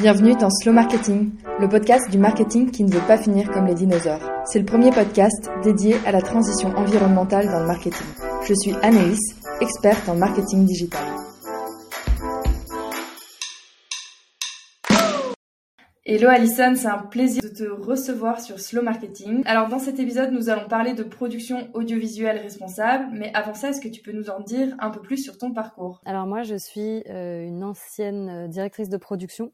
[0.00, 3.74] Bienvenue dans Slow Marketing, le podcast du marketing qui ne veut pas finir comme les
[3.74, 4.28] dinosaures.
[4.44, 8.06] C'est le premier podcast dédié à la transition environnementale dans le marketing.
[8.48, 9.20] Je suis Anaïs,
[9.60, 11.13] experte en marketing digital.
[16.06, 19.40] Hello Alison, c'est un plaisir de te recevoir sur Slow Marketing.
[19.46, 23.80] Alors dans cet épisode, nous allons parler de production audiovisuelle responsable, mais avant ça, est-ce
[23.80, 26.02] que tu peux nous en dire un peu plus sur ton parcours?
[26.04, 29.50] Alors moi, je suis euh, une ancienne euh, directrice de production,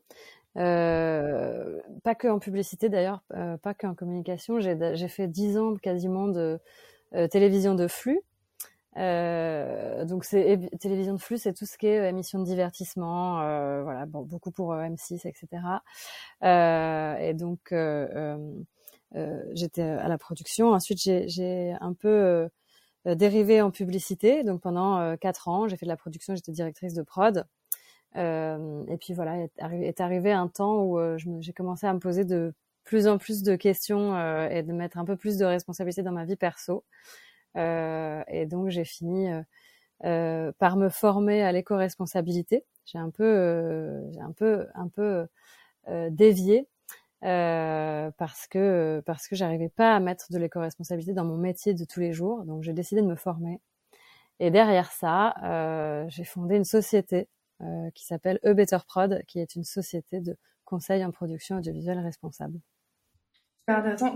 [0.56, 3.22] euh, pas que en publicité d'ailleurs,
[3.62, 4.58] pas que en communication.
[4.58, 6.58] J'ai fait dix ans quasiment de
[7.30, 8.22] télévision de flux.
[8.96, 13.40] Euh, donc c'est télévision de flux, c'est tout ce qui est euh, émission de divertissement,
[13.40, 15.62] euh, voilà, bon, beaucoup pour euh, M6, etc.
[16.42, 17.72] Euh, et donc
[19.54, 20.72] j'étais à la production.
[20.72, 22.48] Ensuite j'ai un peu
[23.06, 24.44] dérivé en publicité.
[24.44, 27.46] Donc pendant quatre ans, j'ai fait de la production, j'étais directrice de prod.
[28.16, 30.98] et puis voilà, est arrivé, est arrivé un temps où
[31.40, 32.52] j'ai commencé à me poser de
[32.84, 34.16] plus en plus de questions
[34.48, 36.84] et de mettre un peu plus de responsabilités dans ma vie perso.
[37.56, 39.42] Euh, et donc j'ai fini euh,
[40.04, 42.64] euh, par me former à l'éco-responsabilité.
[42.86, 45.26] J'ai un peu, j'ai un peu, un peu
[46.10, 46.68] dévié
[47.24, 51.84] euh, parce que parce que j'arrivais pas à mettre de l'éco-responsabilité dans mon métier de
[51.84, 52.44] tous les jours.
[52.44, 53.60] Donc j'ai décidé de me former.
[54.40, 57.28] Et derrière ça, euh, j'ai fondé une société
[57.62, 62.00] euh, qui s'appelle E Better Prod, qui est une société de conseil en production audiovisuelle
[62.00, 62.60] responsable.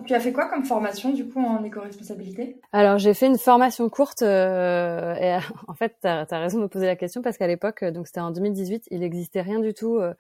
[0.07, 2.61] Tu as fait quoi comme formation du coup en éco-responsabilité?
[2.73, 5.37] Alors j'ai fait une formation courte euh, et
[5.69, 8.07] en fait tu as, raison de me poser la question parce qu'à l'époque, euh, donc
[8.07, 10.15] c'était en 2018, il n'existait rien du tout euh,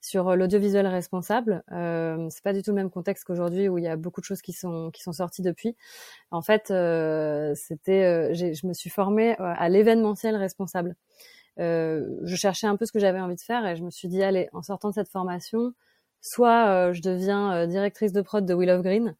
[0.00, 1.62] sur l'audiovisuel responsable.
[1.72, 4.26] Euh, c'est pas du tout le même contexte qu'aujourd'hui où il y a beaucoup de
[4.26, 5.76] choses qui sont qui sont sorties depuis.
[6.30, 10.96] En fait, c'était, je me suis formée à l'événementiel responsable.
[11.58, 14.22] je cherchais un peu ce que j'avais envie de faire et je me suis dit
[14.22, 15.74] allez, en sortant de cette formation,
[16.20, 19.14] soit euh, je deviens euh, directrice de prod de Will of Green.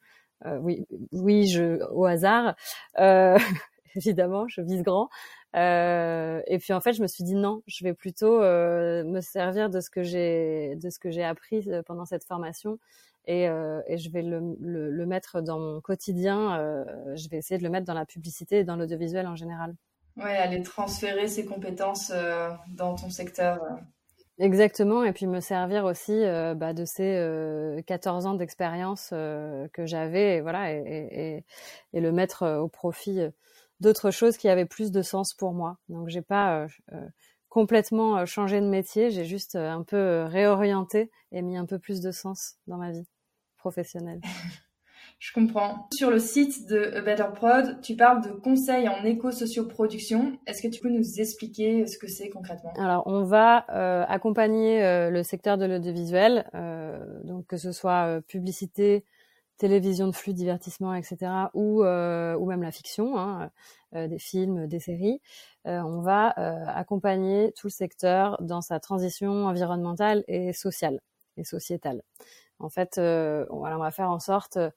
[0.46, 2.54] Euh, oui, oui, je au hasard.
[3.96, 5.08] évidemment, je vise grand.
[5.56, 9.20] Euh, et puis en fait, je me suis dit non, je vais plutôt euh, me
[9.20, 12.78] servir de ce que j'ai de ce que j'ai appris pendant cette formation
[13.26, 16.84] et, euh, et je vais le, le, le, mettre dans mon quotidien.
[17.16, 19.74] je vais essayer de le mettre dans la publicité et dans l'audiovisuel en général.
[20.16, 22.12] Ouais, aller transférer ses compétences
[22.68, 23.60] dans ton secteur.
[24.40, 29.68] Exactement, et puis me servir aussi euh, bah, de ces euh, 14 ans d'expérience euh,
[29.74, 31.44] que j'avais, et voilà, et,
[31.92, 33.20] et, le mettre euh, au profit
[33.80, 35.76] d'autres choses qui avaient plus de sens pour moi.
[35.90, 36.66] Donc j'ai pas
[37.50, 42.10] complètement changé de métier, j'ai juste un peu réorienté et mis un peu plus de
[42.10, 43.06] sens dans ma vie
[43.58, 44.20] professionnelle.
[45.20, 45.86] Je comprends.
[45.92, 50.38] Sur le site de A Better Prod, tu parles de conseils en éco-socioproduction.
[50.46, 52.72] Est-ce que tu peux nous expliquer ce que c'est concrètement?
[52.78, 58.06] Alors, on va euh, accompagner euh, le secteur de l'audiovisuel, euh, donc que ce soit
[58.06, 59.04] euh, publicité,
[59.58, 61.18] télévision de flux, divertissement, etc.,
[61.52, 63.50] ou, euh, même la fiction, hein,
[63.92, 65.20] des films, des séries.
[65.66, 66.28] on va
[66.74, 71.00] accompagner tout le secteur dans sa transition environnementale et sociale
[71.36, 72.00] et sociétale.
[72.58, 74.70] En fait, on va faire en sorte euh,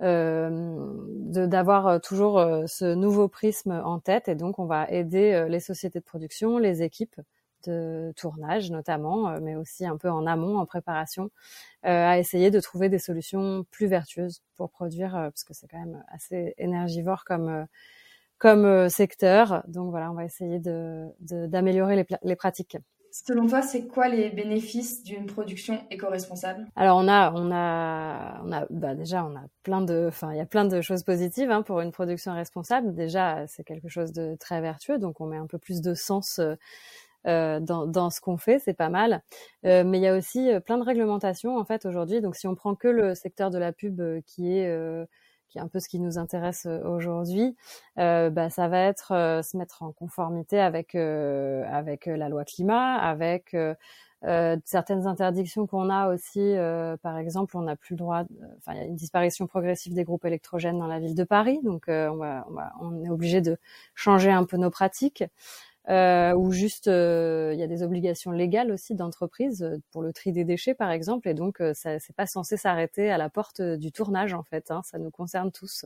[0.00, 5.60] d'avoir euh, toujours euh, ce nouveau prisme en tête et donc on va aider les
[5.60, 7.20] sociétés de production, les équipes
[7.66, 11.30] de tournage notamment, mais aussi un peu en amont, en préparation,
[11.82, 16.04] à essayer de trouver des solutions plus vertueuses pour produire, parce que c'est quand même
[16.08, 17.66] assez énergivore comme
[18.38, 19.62] comme secteur.
[19.66, 22.76] Donc voilà, on va essayer de d'améliorer les, les pratiques.
[23.16, 26.66] Selon toi, c'est quoi les bénéfices d'une production éco-responsable?
[26.74, 30.36] Alors on a, on a, on a, bah déjà on a plein de, enfin il
[30.38, 32.92] y a plein de choses positives hein, pour une production responsable.
[32.92, 36.40] Déjà c'est quelque chose de très vertueux, donc on met un peu plus de sens.
[37.26, 39.22] Euh, dans, ce qu'on fait, c'est pas mal.
[39.64, 42.20] Euh, mais il y a aussi euh, plein de réglementations en fait aujourd'hui.
[42.20, 44.68] Donc si on prend que le secteur de la pub qui est
[45.56, 47.56] un peu ce qui nous intéresse euh, aujourd'hui,
[47.98, 52.96] euh, bah, ça va être euh, se mettre en conformité avec avec la loi climat,
[52.96, 53.54] avec
[54.26, 58.22] euh, certaines interdictions qu'on a aussi, euh, par exemple, on n'a plus le droit,
[58.56, 61.60] enfin, il y a une disparition progressive des groupes électrogènes dans la ville de Paris,
[61.62, 63.58] donc euh, on, va, on, va, on, est obligé de
[63.94, 65.24] changer un peu nos pratiques
[65.90, 70.14] euh, ou juste euh, il y a des obligations légales aussi d'entreprise euh, pour le
[70.14, 73.28] tri des déchets par exemple et donc euh, ça c'est pas censé s'arrêter à la
[73.28, 75.84] porte du tournage en fait hein, ça nous concerne tous.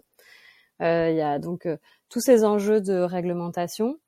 [0.81, 1.67] Il y a donc
[2.09, 3.99] tous ces enjeux de réglementation.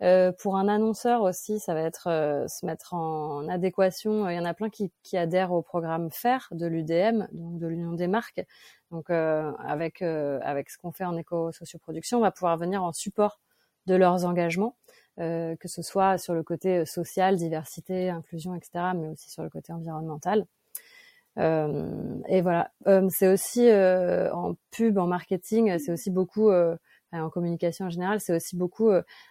[0.00, 4.28] Pour un annonceur aussi ça va être se mettre en adéquation.
[4.28, 7.66] Il y en a plein qui, qui adhèrent au programme FAIR de l'UDM donc de
[7.68, 8.44] l'Union des marques.
[8.90, 13.38] Donc avec avec ce qu'on fait en éco-socioproduction on va pouvoir venir en support
[13.86, 14.74] de leurs engagements
[15.18, 19.42] euh, que ce soit sur le côté euh, social, diversité, inclusion, etc., mais aussi sur
[19.42, 20.46] le côté environnemental.
[21.38, 22.70] et voilà,
[23.10, 28.56] c'est aussi en pub, en marketing, c'est aussi beaucoup en communication en général, c'est aussi
[28.56, 28.90] beaucoup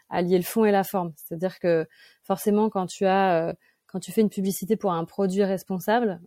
[0.10, 1.14] allier le fond et la forme.
[1.16, 1.88] C'est-à-dire que
[2.24, 3.56] forcément, quand tu as
[3.88, 6.20] quand tu fais une publicité pour un produit responsable,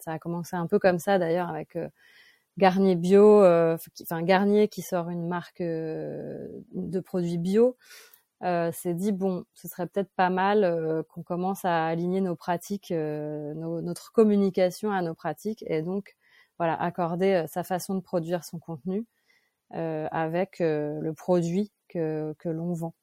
[0.00, 1.76] ça a commencé un peu comme ça d'ailleurs avec
[2.56, 7.76] Garnier Bio, enfin Garnier qui sort une marque de produits bio.
[8.44, 12.34] Euh, s'est dit bon, ce serait peut-être pas mal euh, qu'on commence à aligner nos
[12.34, 16.16] pratiques, euh, notre communication à nos pratiques, et donc
[16.58, 19.06] voilà, accorder sa façon de produire son contenu
[19.70, 22.94] avec le produit que, que l'on vend,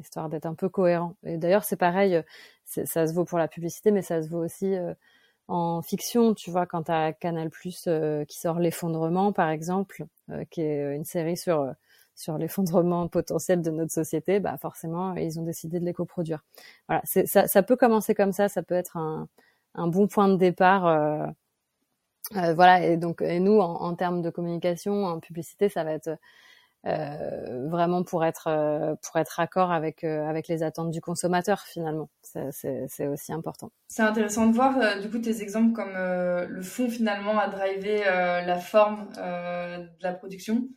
[0.00, 1.16] histoire d'être un peu cohérent.
[1.24, 2.22] Et d'ailleurs, c'est pareil,
[2.64, 4.76] ça se vaut pour la publicité, mais ça se vaut aussi
[5.48, 7.88] en fiction, tu vois, quand tu as Canal Plus
[8.28, 10.04] qui sort L'effondrement, par exemple,
[10.50, 11.72] qui est une série sur
[12.18, 16.44] sur l'effondrement potentiel de notre société, bah forcément, ils ont décidé de les coproduire.
[16.88, 19.28] Voilà, ça, ça peut commencer comme ça, ça peut être un,
[19.86, 20.86] bon point de départ.
[20.86, 21.26] Euh,
[22.36, 26.10] euh, voilà, et donc, nous, en, termes de communication, en publicité, ça va être
[26.86, 31.60] euh, vraiment pour être euh, pour être raccord avec euh, avec les attentes du consommateur
[31.62, 32.08] finalement.
[32.22, 33.72] C'est aussi important.
[33.88, 38.04] C'est intéressant de voir du coup tes exemples comme le fond finalement à driver
[38.46, 40.68] la forme de la production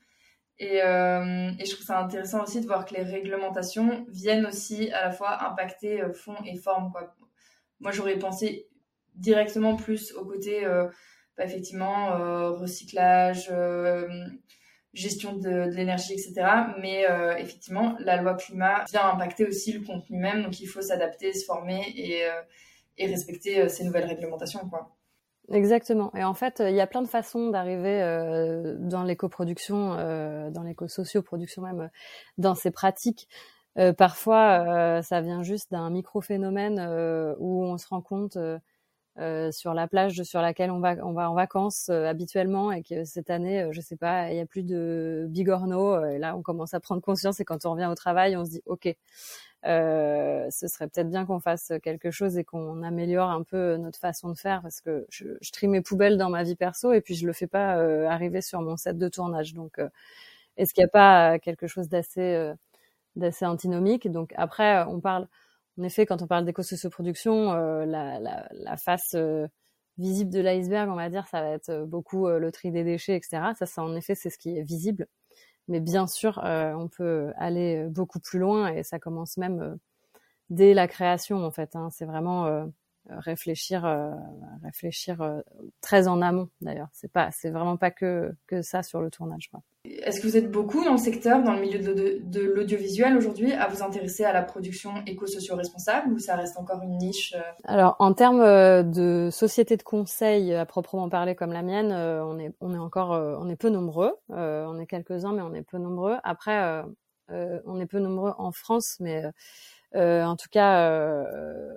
[0.61, 4.91] et, euh, et, je trouve ça intéressant aussi de voir que les réglementations viennent aussi
[4.91, 6.93] à la fois impacter euh, fond et forme.
[7.79, 8.67] Moi, j'aurais pensé
[9.15, 10.85] directement plus au côté, euh,
[11.35, 12.11] bah, effectivement,
[12.53, 13.51] recyclage,
[14.93, 16.33] gestion de, l'énergie, etc.
[16.79, 17.07] Mais
[17.39, 21.43] effectivement, la loi climat vient impacter aussi le contenu même, donc il faut s'adapter, se
[21.43, 22.21] former et,
[22.99, 24.69] et respecter ces nouvelles réglementations.
[24.69, 24.95] Quoi.
[25.51, 26.11] Exactement.
[26.15, 30.63] Et en fait, il y a plein de façons d'arriver euh, dans l'éco-production, euh, dans
[30.63, 31.89] l'éco-socio-production même,
[32.37, 33.27] dans ces pratiques.
[33.77, 38.37] Euh, parfois, euh, ça vient juste d'un micro-phénomène euh, où on se rend compte
[39.51, 43.29] sur la plage sur laquelle on va, on va en vacances habituellement et que cette
[43.29, 46.05] année, je sais pas, il y a plus de bigorneaux.
[46.05, 48.51] et là, on commence à prendre conscience et quand on revient au travail, on se
[48.51, 48.95] dit, ok,
[49.65, 53.99] euh, ce serait peut-être bien qu'on fasse quelque chose et qu'on améliore un peu notre
[53.99, 57.01] façon de faire parce que je, je, trie mes poubelles dans ma vie perso et
[57.01, 59.53] puis je le fais pas euh, arriver sur mon set de tournage.
[59.53, 59.89] Donc, euh,
[60.57, 62.51] est-ce qu'il n'y a pas quelque chose d'assez
[63.15, 64.11] d'assez antinomique?
[64.11, 65.27] Donc après, on parle,
[65.81, 67.53] en effet, quand on parle d'éco-socioproduction,
[67.85, 69.15] la, la, face
[69.97, 73.53] visible de l'iceberg, on va dire, ça va être beaucoup le tri des déchets, etc.
[73.65, 75.07] Ça, en effet, c'est ce qui est visible.
[75.67, 79.75] Mais bien sûr, euh, on peut aller beaucoup plus loin et ça commence même euh,
[80.49, 81.75] dès la création en fait.
[81.75, 81.89] Hein.
[81.91, 82.65] C'est vraiment euh,
[83.09, 83.83] réfléchir,
[84.63, 85.41] réfléchir
[85.81, 86.89] très en amont d'ailleurs.
[86.93, 89.49] C'est pas, c'est vraiment pas que que ça sur le tournage.
[89.49, 89.61] Quoi.
[89.83, 93.51] Est-ce que vous êtes beaucoup dans le secteur, dans le milieu de, de, l'audiovisuel aujourd'hui,
[93.53, 97.41] à vous intéresser à la production éco-socio-responsable ou ça reste encore une niche euh?
[97.63, 102.23] Alors, en termes euh, de société de conseil à proprement parler comme la mienne, euh,
[102.23, 104.13] on est, on est encore, on est peu nombreux.
[104.29, 106.17] on est quelques-uns, mais on est peu nombreux.
[106.23, 106.83] Après,
[107.29, 109.23] on est peu nombreux en France, mais
[109.95, 111.25] en tout cas,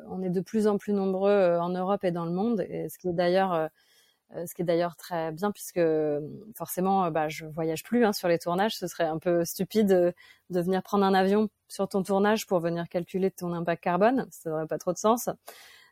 [0.08, 2.64] on est de plus en plus nombreux en Europe et dans le monde.
[2.68, 3.68] Et ce qui est d'ailleurs
[4.36, 5.80] euh, ce qui est d'ailleurs très bien puisque
[6.56, 8.76] forcément, euh, bah, je voyage plus hein, sur les tournages.
[8.76, 12.88] Ce serait un peu stupide de, venir prendre un avion sur ton tournage pour venir
[12.88, 14.26] calculer ton impact carbone.
[14.30, 15.28] Ça n'aurait pas trop de sens.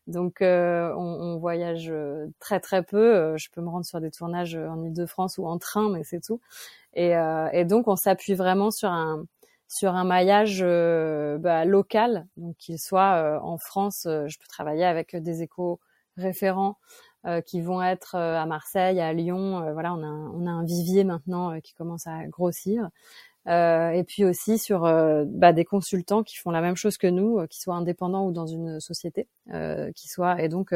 [0.09, 1.93] Donc, euh, on, on, voyage
[2.41, 3.37] très très peu.
[3.37, 6.41] Je peux me rendre sur des tournages en Ile-de-France ou en train, mais c'est tout.
[6.95, 9.25] Et, euh, et, donc, on s'appuie vraiment sur un
[9.73, 10.63] sur un maillage
[11.41, 14.03] bah, local, donc qu'il soit en France.
[14.05, 15.81] je peux travailler avec des échos
[16.17, 16.77] référents
[17.25, 19.63] euh, qui vont être euh, à Marseille, à Lyon.
[19.63, 22.89] Euh, voilà, on a, on a un vivier maintenant qui commence à grossir.
[23.47, 24.83] et puis aussi sur
[25.27, 28.47] bah, des consultants qui font la même chose que nous, qui soient indépendants ou dans
[28.47, 29.29] une société,
[29.97, 30.73] qui soient et donc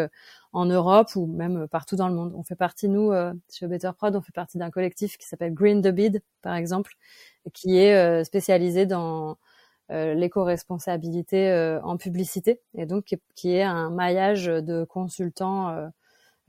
[0.52, 2.32] en Europe ou même partout dans le monde.
[2.36, 3.12] On fait partie nous
[3.52, 6.94] chez Better Prod, on fait partie d'un collectif qui s'appelle Green the Bid, par exemple,
[7.52, 9.38] qui est spécialisé dans
[9.90, 15.88] euh, l'éco-responsabilité en publicité et donc qui, est un maillage de consultants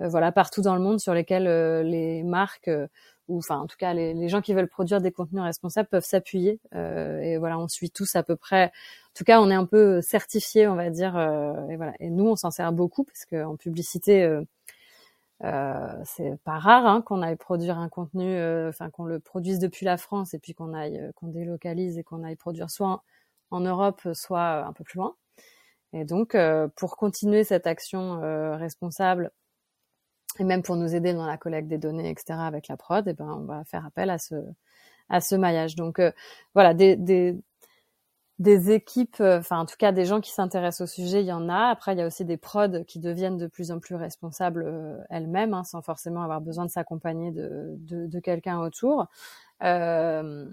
[0.01, 2.87] euh, voilà partout dans le monde sur lesquels euh, les marques euh,
[3.27, 6.59] ou enfin en tout cas les, gens qui veulent produire des contenus responsables peuvent s'appuyer
[6.73, 10.01] et voilà on suit tous à peu près en tout cas on est un peu
[10.01, 11.17] certifié on va dire
[11.69, 11.93] et voilà.
[11.99, 14.43] Et nous on s'en sert beaucoup parce que en publicité euh,
[15.41, 19.97] c'est pas rare hein, qu'on aille produire un contenu, enfin qu'on le produise depuis la
[19.97, 23.03] France et puis qu'on aille, qu'on délocalise et qu'on aille produire soit
[23.51, 25.15] en, Europe, soit un peu plus loin.
[25.93, 28.19] Et donc, euh, pour continuer cette action
[28.57, 29.31] responsable
[30.39, 32.39] et même pour nous aider dans la collecte des données, etc.
[32.39, 34.35] avec la prod, et eh ben on va faire appel à ce
[35.09, 35.75] à ce maillage.
[35.75, 36.11] Donc euh,
[36.53, 37.35] voilà, des, des
[38.39, 41.49] des équipes, enfin en tout cas des gens qui s'intéressent au sujet, il y en
[41.49, 41.69] a.
[41.69, 45.53] Après, il y a aussi des prods qui deviennent de plus en plus responsables elles-mêmes,
[45.53, 49.07] hein, sans forcément avoir besoin de s'accompagner de, de, de quelqu'un autour.
[49.63, 50.45] Euh,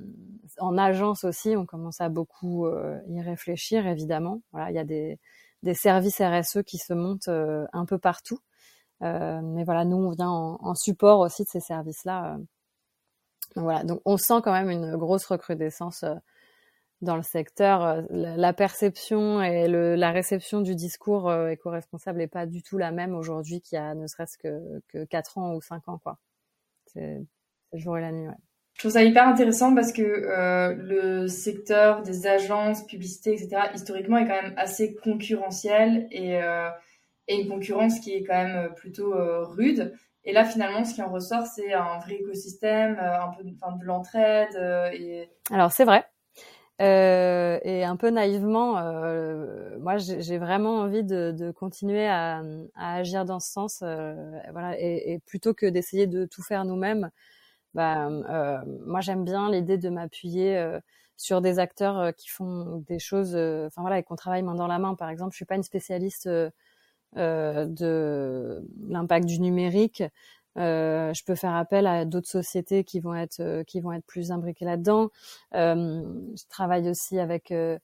[0.59, 2.67] en agence aussi, on commence à beaucoup
[3.09, 4.41] y réfléchir, évidemment.
[4.53, 5.19] Voilà, il y a des,
[5.63, 8.39] des services RSE qui se montent un peu partout.
[9.03, 12.39] Euh, mais voilà, nous, on vient en, en support aussi de ces services-là.
[13.57, 16.05] Donc voilà, donc on sent quand même une grosse recrudescence
[17.05, 22.27] dans le secteur, euh, la perception et le, la réception du discours euh, éco-responsable n'est
[22.27, 25.55] pas du tout la même aujourd'hui qu'il y a ne serait-ce que, que 4 ans
[25.55, 25.99] ou 5 ans.
[25.99, 26.19] quoi.
[26.87, 27.23] C'est
[27.73, 28.29] le jour et la nuit.
[28.29, 28.35] Ouais.
[28.75, 34.19] Je trouve ça hyper intéressant parce que euh, le secteur des agences, publicité, etc., historiquement
[34.19, 36.69] est quand même assez concurrentiel et, euh,
[37.29, 39.95] et une concurrence qui est quand même plutôt euh, rude.
[40.25, 43.85] Et là, finalement, ce qui en ressort, c'est un vrai écosystème, un peu de, de
[43.85, 44.93] l'entraide.
[44.93, 45.29] et...
[45.53, 46.05] Alors, c'est vrai.
[46.81, 52.43] Euh, et un peu naïvement, euh, moi, j'ai vraiment envie de, continuer à,
[52.75, 54.15] agir dans ce sens, euh,
[54.53, 57.11] voilà, et, plutôt que d'essayer de tout faire nous-mêmes,
[57.75, 58.09] bah,
[58.87, 60.79] moi, j'aime bien l'idée de m'appuyer
[61.17, 64.79] sur des acteurs qui font des choses, enfin voilà, et qu'on travaille main dans la
[64.79, 64.95] main.
[64.95, 66.29] Par exemple, je suis pas une spécialiste
[67.17, 70.03] de l'impact du numérique.
[70.57, 74.07] Euh, je peux faire appel à d'autres sociétés qui vont être euh, qui vont être
[74.07, 75.11] plus imbriquées là-dedans.
[75.55, 76.03] Euh,
[76.37, 77.79] je travaille aussi avec euh,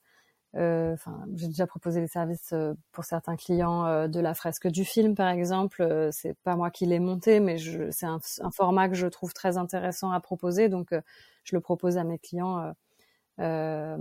[0.54, 2.54] enfin, j'ai déjà proposé des services
[2.92, 6.08] pour certains clients de la fresque du film, par exemple.
[6.12, 7.56] c'est pas moi qui l'ai monté, mais
[7.92, 10.92] c'est un, un, format que je trouve très intéressant à proposer, donc
[11.44, 12.74] je le propose à mes clients
[13.40, 13.96] euh,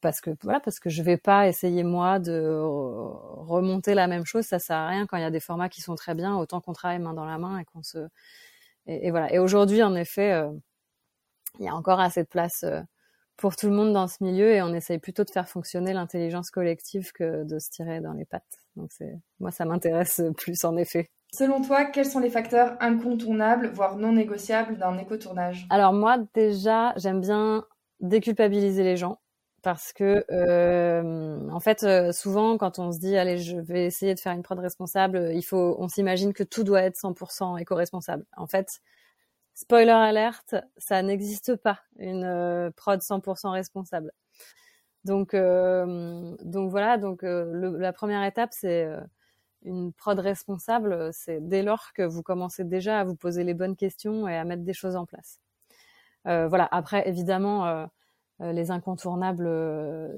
[0.00, 4.44] parce que voilà, parce que je vais pas essayer moi de remonter la même chose,
[4.44, 6.60] ça sert à rien quand il y a des formats qui sont très bien, autant
[6.60, 8.08] qu'on travaille main dans la main et qu'on se
[8.86, 9.32] et, et, voilà.
[9.32, 10.50] Et aujourd'hui, en effet, euh,
[11.58, 12.80] il y a encore assez de place euh,
[13.36, 16.50] pour tout le monde dans ce milieu et on essaye plutôt de faire fonctionner l'intelligence
[16.50, 18.58] collective que de se tirer dans les pattes.
[18.76, 21.10] Donc c'est moi, ça m'intéresse plus en effet.
[21.32, 25.66] Selon toi, quels sont les facteurs incontournables, voire non négociables d'un écotournage?
[25.68, 27.64] Alors moi, déjà, j'aime bien
[28.00, 29.20] déculpabiliser les gens
[29.62, 34.14] parce que euh, en fait euh, souvent quand on se dit allez je vais essayer
[34.14, 38.24] de faire une prod responsable il faut on s'imagine que tout doit être 100% éco-responsable.
[38.36, 38.80] En fait
[39.54, 44.12] spoiler alerte ça n'existe pas une euh, prod 100% responsable.
[45.04, 48.88] Donc euh, donc voilà donc le, la première étape c'est
[49.62, 53.76] une prod responsable c'est dès lors que vous commencez déjà à vous poser les bonnes
[53.76, 55.40] questions et à mettre des choses en place
[56.48, 56.68] voilà.
[56.70, 57.86] Après, évidemment, euh,
[58.40, 59.48] euh, les incontournables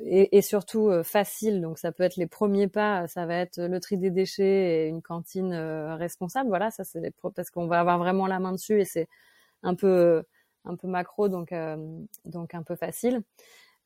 [0.04, 1.60] et, surtout faciles.
[1.60, 3.06] Donc, ça peut être les premiers pas.
[3.08, 6.48] Ça va être le tri des déchets et une cantine responsable.
[6.48, 7.00] Voilà, ça c'est
[7.34, 9.08] parce qu'on va avoir vraiment la main dessus et c'est
[9.62, 10.22] un peu
[10.84, 13.22] macro, donc un peu facile.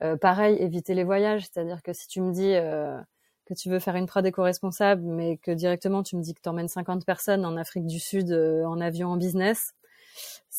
[0.02, 3.00] Euh, pareil, éviter les voyages, c'est-à-dire que si tu me dis euh,
[3.46, 6.48] que tu veux faire une prod éco-responsable, mais que directement tu me dis que tu
[6.48, 9.72] emmènes 50 personnes en Afrique du Sud euh, en avion en business,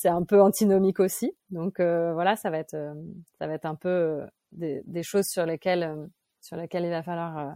[0.06, 1.36] c'est un peu antinomique aussi.
[1.50, 2.94] Donc euh, voilà, ça va être euh,
[3.40, 6.10] ça va être un peu euh, des, choses sur lesquelles
[6.42, 7.56] sur lesquelles il va falloir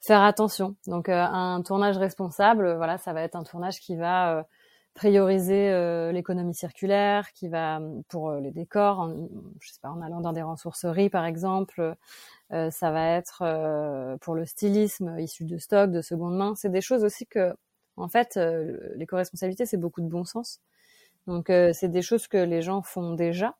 [0.00, 0.74] faire attention.
[0.88, 4.44] Donc un tournage responsable, voilà, ça va être un tournage qui va
[4.94, 9.28] prioriser l'économie circulaire, qui va pour les décors, en,
[9.60, 11.94] je sais pas, en allant dans des ressourceries par exemple.
[12.50, 16.54] ça va être pour le stylisme issu de stock, de seconde main.
[16.56, 17.54] C'est des choses aussi que,
[17.96, 18.38] en fait,
[18.96, 20.60] l'éco-responsabilité, c'est beaucoup de bon sens.
[21.26, 23.56] Donc euh, c'est des choses que les gens font déjà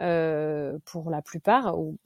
[0.00, 1.78] euh, pour la plupart.
[1.78, 1.98] Ou,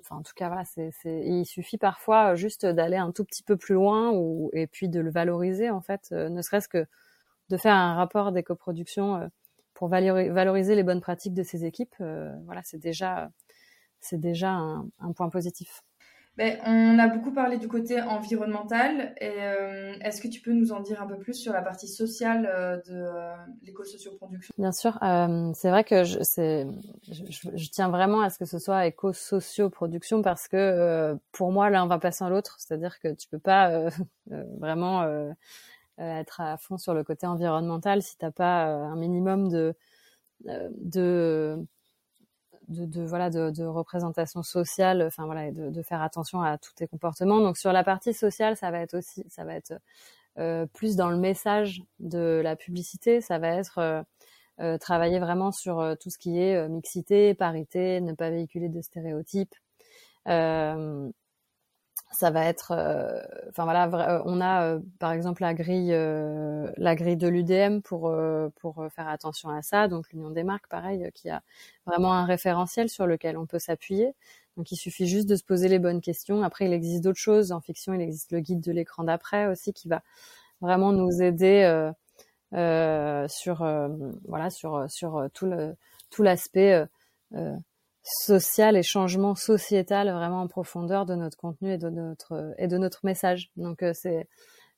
[0.00, 3.56] enfin en tout cas voilà, c'est, il suffit parfois juste d'aller un tout petit peu
[3.56, 6.86] plus loin ou et puis de le valoriser en fait, euh, ne serait-ce que
[7.50, 9.28] de faire un rapport d'éco-production euh,
[9.74, 11.94] pour valoriser les bonnes pratiques de ces équipes.
[12.00, 13.30] Euh, voilà, c'est déjà
[14.00, 15.82] c'est déjà un point positif.
[16.36, 19.14] Ben, on a beaucoup parlé du côté environnemental.
[19.22, 22.50] Euh, est-ce que tu peux nous en dire un peu plus sur la partie sociale
[22.52, 24.98] euh, de euh, l'éco-socioproduction Bien sûr.
[25.04, 30.22] Euh, c'est vrai que je, je, je, tiens vraiment à ce que ce soit éco-socioproduction
[30.22, 32.56] parce que euh, pour moi, l'un va pas sans l'autre.
[32.58, 33.90] C'est-à-dire que tu peux pas euh,
[34.58, 35.04] vraiment
[35.98, 39.74] être à fond sur le côté environnemental si t'as pas un minimum de
[40.80, 41.64] de
[42.68, 47.40] de, de, voilà de, représentation sociale enfin voilà de, faire attention à tous tes comportements.
[47.40, 49.74] Donc sur la partie sociale ça va être aussi ça va être
[50.38, 53.20] euh, plus dans le message de la publicité.
[53.20, 54.02] Ça va être euh,
[54.60, 59.54] euh, travailler vraiment sur tout ce qui est mixité parité ne pas véhiculer de stéréotypes
[62.14, 66.94] ça va être, euh, enfin voilà, euh, on a euh, par exemple la grille, la
[66.94, 68.14] grille de l'UDM pour
[68.56, 69.88] pour faire attention à ça.
[69.88, 71.42] Donc l'Union des marques, pareil, qui a
[71.86, 74.14] vraiment un référentiel sur lequel on peut s'appuyer.
[74.56, 76.42] Donc il suffit juste de se poser les bonnes questions.
[76.42, 77.52] Après, il existe d'autres choses.
[77.52, 80.02] En fiction, il existe le guide de l'écran d'après aussi qui va
[80.60, 81.90] vraiment nous aider
[83.28, 83.56] sur
[84.28, 85.74] voilà sur sur tout le
[86.10, 86.86] tout l'aspect
[88.04, 92.78] social et changement sociétal vraiment en profondeur de notre contenu et de notre et de
[92.78, 93.50] notre message.
[93.56, 94.28] Donc c'est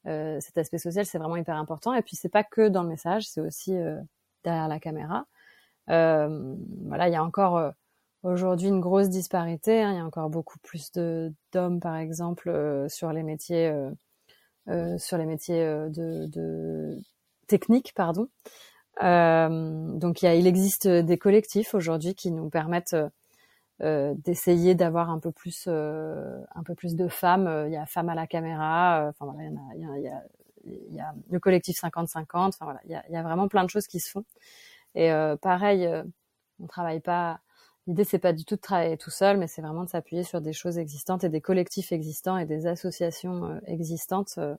[0.04, 1.92] cet aspect social, c'est vraiment hyper important.
[1.92, 3.76] Et puis c'est pas que dans le message, c'est aussi
[4.44, 5.26] derrière la caméra.
[5.88, 7.72] voilà, il y a encore
[8.26, 9.82] aujourd'hui une grosse disparité.
[9.82, 9.92] Hein.
[9.92, 13.90] Il y a encore beaucoup plus de d'hommes, par exemple, euh, sur les métiers, euh,
[14.68, 16.98] euh, sur les métiers de, de
[17.46, 18.28] techniques, pardon.
[19.00, 22.96] Donc il, y a, il existe des collectifs aujourd'hui qui nous permettent
[23.80, 27.64] d'essayer d'avoir un peu plus, un peu plus de femmes.
[27.66, 29.06] Il y a femmes à la caméra.
[29.08, 32.26] Enfin voilà, il y, a, y y a, le collectif 50-50.
[32.34, 34.24] Enfin voilà, il y a, y a vraiment plein de choses qui se font.
[34.94, 35.10] Et
[35.42, 35.88] pareil,
[36.60, 37.40] on travaille pas
[37.86, 40.40] L'idée, c'est pas du tout de travailler tout seul, mais c'est vraiment de s'appuyer sur
[40.40, 44.56] des choses existantes et des collectifs existants et des associations euh, existantes, euh,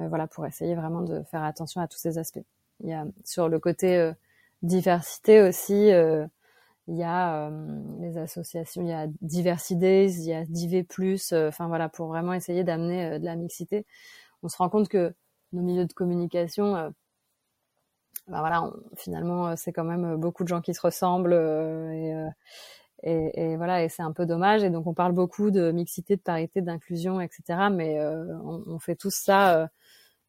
[0.00, 2.44] euh, voilà, pour essayer vraiment de faire attention à tous ces aspects.
[2.80, 4.12] Il y a sur le côté
[4.62, 5.88] diversité aussi,
[6.88, 7.50] il y a
[8.00, 10.84] les associations, il y a Diversity il y a Div+,
[11.48, 13.86] enfin voilà, pour vraiment essayer d'amener de la mixité.
[14.42, 15.14] On se rend compte que
[15.52, 16.92] nos milieux de communication
[18.28, 22.28] bah voilà, finalement, euh, c'est quand même euh, beaucoup de gens qui se ressemblent euh,
[23.02, 24.62] et, voilà, et c'est un peu dommage.
[24.64, 27.70] Et donc, on parle beaucoup de mixité, de parité, d'inclusion, etc.
[27.70, 27.98] Mais
[28.44, 29.68] on, fait tout ça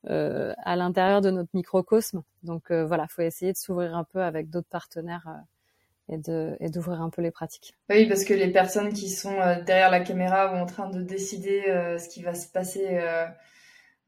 [0.09, 2.23] euh, à l'intérieur de notre microcosme.
[2.43, 5.27] Donc euh, voilà, faut essayer de s'ouvrir un peu avec d'autres partenaires
[6.07, 7.73] et de et d'ouvrir un peu les pratiques.
[7.89, 11.63] Oui, parce que les personnes qui sont derrière la caméra ou en train de décider
[11.99, 12.99] ce qui va se passer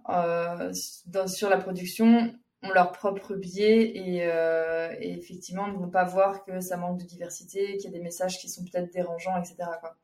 [0.07, 2.33] dans, sur la production,
[2.63, 6.99] ont leur propre biais et, euh, et, effectivement ne vont pas voir que ça manque
[6.99, 9.55] de diversité, qu'il y a des messages qui sont peut-être dérangeants, etc.
[9.79, 9.95] Quoi.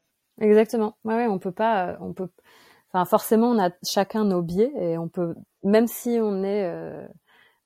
[0.41, 0.98] Exactement.
[1.03, 2.29] Ouais, ouais, on peut pas, euh, on peut,
[3.06, 7.06] forcément on a chacun nos biais et on peut, même si on est euh,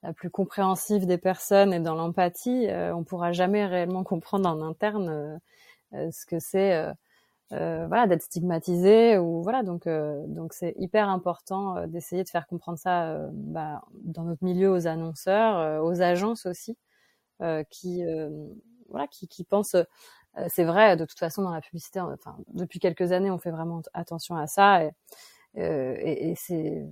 [0.03, 4.61] la plus compréhensive des personnes et dans l'empathie, euh, on pourra jamais réellement comprendre en
[4.61, 5.39] interne
[5.93, 6.85] euh, ce que c'est
[7.49, 13.27] voilà d'être stigmatisé ou voilà donc donc c'est hyper important d'essayer de faire comprendre ça
[13.33, 16.77] bah, dans notre milieu aux annonceurs aux agences aussi
[17.69, 18.03] qui
[18.87, 19.75] voilà qui pensent
[20.49, 23.81] c'est vrai de toute façon dans la publicité enfin depuis quelques années on fait vraiment
[23.93, 24.91] attention à ça et,
[25.55, 26.85] et, et c'est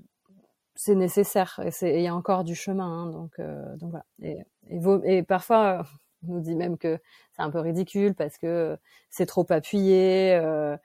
[0.76, 3.40] c'est nécessaire et il y a encore du chemin hein, donc
[3.78, 5.86] donc voilà et, et, et parfois
[6.28, 7.00] on nous dit même que
[7.34, 8.78] c'est un peu ridicule parce que
[9.10, 10.76] c'est trop appuyé, euh,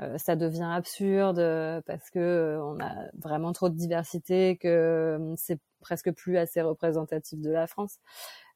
[0.00, 1.38] euh, ça devient absurde
[1.86, 7.40] parce que euh, on a vraiment trop de diversité, que c'est presque plus assez représentatif
[7.40, 7.98] de la France.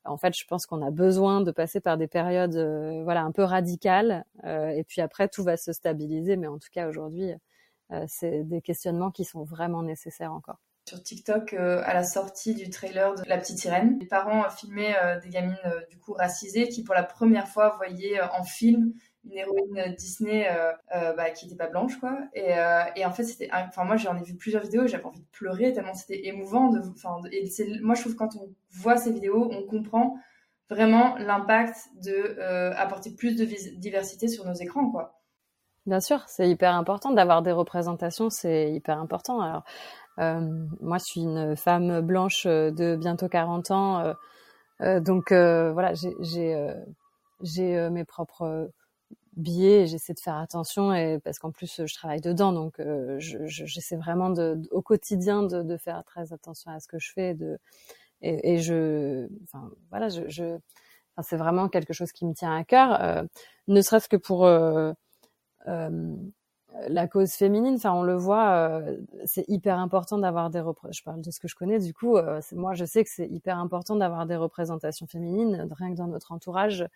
[0.06, 2.56] En fait, je pense qu'on a besoin de passer par des périodes,
[3.04, 6.36] voilà, un peu radicales, et puis après tout va se stabiliser.
[6.36, 7.32] Mais en tout cas, aujourd'hui,
[8.06, 12.70] c'est des questionnements qui sont vraiment nécessaires encore sur TikTok euh, à la sortie du
[12.70, 13.98] trailer de La Petite Sirène.
[13.98, 17.74] Les parents filmaient euh, des gamines euh, du coup racisées qui pour la première fois
[17.76, 18.92] voyaient en film
[19.26, 20.48] une héroïne Disney
[20.92, 22.18] bah, qui n'était pas blanche quoi.
[22.34, 22.52] Et,
[22.96, 25.72] et en fait c'était, enfin moi j'en ai vu plusieurs vidéos, j'avais envie de pleurer
[25.72, 26.70] tellement c'était émouvant.
[26.70, 26.80] De,
[27.32, 30.16] et moi je trouve que quand on voit ces vidéos, on comprend
[30.70, 32.40] vraiment l'impact de
[32.76, 33.44] apporter plus de
[33.78, 35.20] diversité sur nos écrans quoi.
[35.86, 39.40] Bien sûr, c'est hyper important d'avoir des représentations, c'est hyper important.
[39.40, 39.62] Alors
[40.18, 40.40] euh,
[40.80, 44.14] moi, je suis une femme blanche euh, de bientôt 40 ans,
[44.80, 48.70] euh, donc voilà, j'ai mes propres
[49.37, 52.81] biais, j'essaie de faire attention et parce qu'en plus je travaille dedans, donc
[53.18, 57.35] j'essaie vraiment de, au quotidien de, de, faire très attention à ce que je fais,
[57.35, 57.59] de
[58.22, 60.44] et, et je, enfin voilà, je, je
[61.16, 63.22] enfin, c'est vraiment quelque chose qui me tient à cœur, euh,
[63.68, 64.92] ne serait-ce que pour euh,
[66.88, 71.22] la cause féminine, enfin on le voit, euh, c'est hyper important d'avoir des je parle
[71.22, 73.96] de ce que je connais du coup, euh, moi je sais que c'est hyper important
[73.96, 76.87] d'avoir des représentations féminines, rien que dans notre entourage,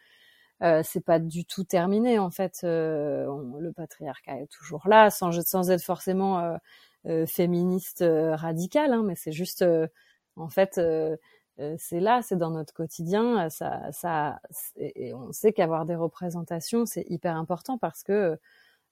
[0.62, 5.82] euh, c'est pas du tout terminé en fait, le patriarcat est toujours là, sans, être
[5.82, 6.58] forcément
[7.26, 9.64] féministe radical, hein, mais c'est juste
[10.36, 10.80] en fait
[11.78, 14.40] c'est là, c'est dans notre quotidien, ça, ça,
[14.76, 18.38] et on sait qu'avoir des représentations c'est hyper important parce que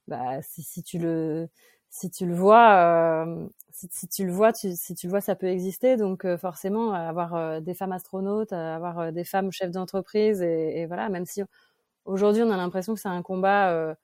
[0.08, 1.48] bah si, si tu le
[1.90, 5.20] si tu le vois euh, si, si, tu le vois tu, si tu le vois
[5.20, 5.96] ça peut exister.
[5.96, 10.86] Donc euh, forcément avoir euh, des femmes astronautes avoir des femmes chefs d'entreprise et, et,
[10.86, 11.42] voilà même si
[12.04, 13.96] aujourd'hui on a l'impression que c'est un combat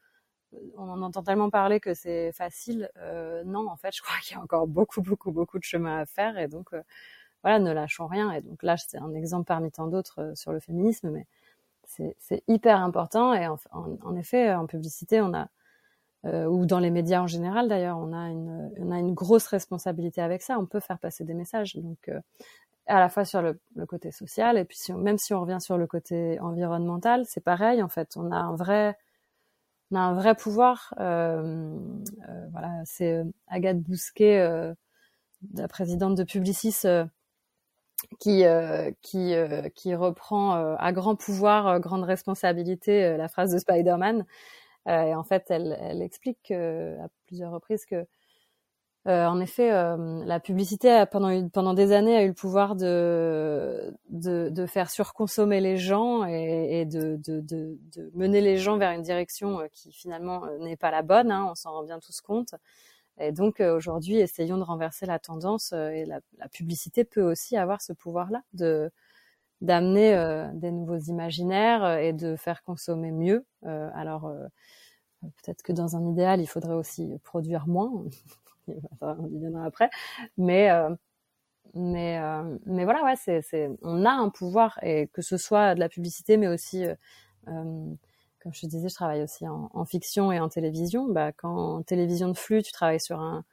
[0.77, 2.91] on en entend tellement parler que c'est facile
[3.47, 6.07] non en fait je crois qu'il y a encore beaucoup beaucoup beaucoup de chemin à
[6.07, 6.71] faire et donc
[7.43, 8.33] voilà ne lâchons rien.
[8.33, 11.27] Et donc là c'est un exemple parmi tant d'autres sur le féminisme mais
[11.87, 13.35] c'est hyper important.
[13.35, 15.49] Et en, en effet en publicité on a
[16.25, 20.21] ou dans les médias en général d'ailleurs, on a une, on a une grosse responsabilité
[20.23, 20.59] avec ça.
[20.59, 21.77] On peut faire passer des messages.
[21.77, 22.11] Donc
[22.87, 25.61] à la fois sur le, le côté social et puis si même si on revient
[25.61, 28.17] sur le côté environnemental, c'est pareil en fait.
[28.17, 28.97] On a un vrai
[29.91, 30.95] on a un vrai pouvoir.
[31.01, 31.79] Euh,
[32.29, 34.75] euh, voilà, c'est euh, Agathe Bousquet, euh,
[35.55, 37.05] la présidente de Publicis, euh,
[38.21, 38.45] qui
[39.03, 39.35] qui
[39.75, 44.27] qui reprend à grand pouvoir, grande responsabilité la phrase de Spider-Man.
[44.87, 48.07] Et en fait, elle, elle explique à plusieurs reprises que
[49.07, 52.75] euh, en effet, euh, la publicité a, pendant pendant des années a eu le pouvoir
[52.75, 58.57] de de, de faire surconsommer les gens et, et de, de, de, de, mener les
[58.57, 61.31] gens vers une direction euh, qui finalement n'est pas la bonne.
[61.31, 62.55] Hein, on s'en rend bien tous compte.
[63.19, 65.73] Et donc aujourd'hui, essayons de renverser la tendance.
[65.73, 68.91] et la, la, publicité peut aussi avoir ce pouvoir-là de
[69.65, 73.45] d'amener des nouveaux imaginaires et de faire consommer mieux.
[73.63, 74.33] alors
[75.43, 77.91] peut-être que dans un idéal, il faudrait aussi produire moins.
[79.01, 79.91] on y viendra après.
[80.37, 80.95] Mais euh,
[81.75, 85.75] mais euh, mais voilà, ouais, c'est c'est on a un pouvoir et que ce soit
[85.75, 86.95] de la publicité, mais aussi euh,
[88.41, 91.09] comme je te disais, je travaille aussi en, en, fiction et en télévision.
[91.09, 93.45] Bah, quand en télévision de flux, tu travailles sur un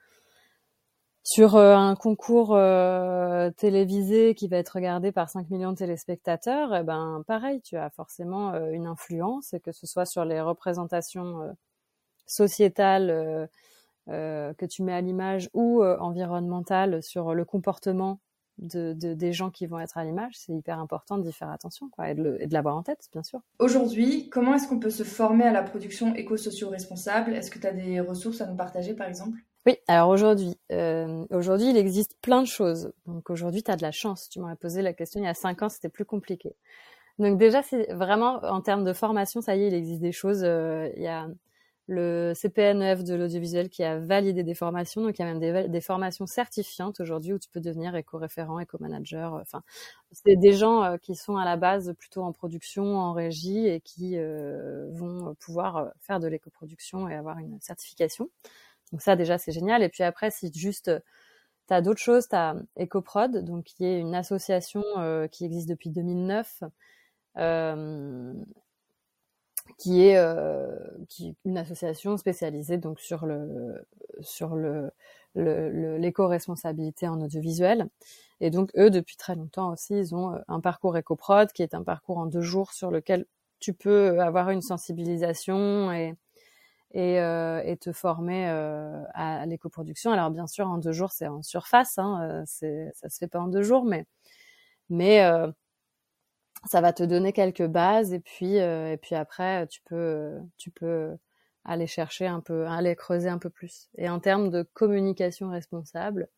[1.24, 6.84] sur un concours euh, télévisé qui va être regardé par 5 millions de téléspectateurs, eh
[6.84, 11.56] ben pareil, tu as forcément une influence, que ce soit sur les représentations
[12.26, 13.50] sociétales
[14.10, 18.20] euh, que tu mets à l'image ou euh, environnementale sur le comportement
[18.58, 21.88] de, de, des gens qui vont être à l'image, c'est hyper important d'y faire attention
[21.90, 23.42] quoi, et de, l'avoir en tête, bien sûr.
[23.60, 27.74] Aujourd'hui, comment est-ce qu'on peut se former à la production éco-socio-responsable Est-ce que tu as
[27.74, 29.38] des ressources à nous partager, par exemple?
[29.68, 32.92] Oui, alors aujourd'hui, euh, aujourd'hui, il existe plein de choses.
[33.06, 34.28] Donc aujourd'hui, tu as de la chance.
[34.30, 36.56] Tu m'aurais posé la question il y a cinq ans, c'était plus compliqué.
[37.20, 40.44] Donc déjà, c'est vraiment en termes de formation, ça y est, il existe des choses.
[40.44, 41.28] Euh, il y a
[41.88, 45.02] le CPNF de l'audiovisuel qui a validé des formations.
[45.04, 49.34] Donc, il y a même des, formations certifiantes aujourd'hui où tu peux devenir éco-référent, éco-manager.
[49.34, 49.62] Enfin,
[50.12, 53.82] c'est des gens euh, qui sont à la base plutôt en production, en régie et
[53.82, 58.30] qui euh, vont pouvoir faire de l'éco-production et avoir une certification.
[58.92, 59.84] Donc ça, déjà, c'est génial.
[59.84, 60.92] Et puis après, si juste
[61.68, 64.84] tu as d'autres choses, tu as EcoProd, donc qui est une association
[65.32, 66.64] qui existe depuis 2009
[69.78, 70.78] qui est euh,
[71.10, 73.86] qui une association spécialisée donc sur le
[74.22, 74.92] sur le
[75.36, 77.88] l'éco-responsabilité en audiovisuel.
[78.42, 81.74] Et donc eux, depuis très longtemps aussi, ils ont euh, un parcours EcoProd qui est
[81.74, 83.26] un parcours en deux jours sur lequel
[83.60, 86.16] tu peux avoir une sensibilisation et
[86.94, 90.12] et, euh, et te former euh, à l'éco-production.
[90.12, 93.28] Alors bien sûr, en deux jours, c'est en surface, hein, euh, c'est ça se fait
[93.28, 94.06] pas en deux jours, mais
[94.90, 95.22] mais
[96.66, 101.18] ça va te donner quelques bases et puis et puis après tu peux tu peux
[101.66, 103.90] aller chercher un peu aller creuser un peu plus.
[103.98, 106.30] Et en termes de communication responsable